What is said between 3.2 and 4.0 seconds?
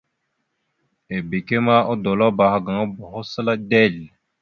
səla dezl.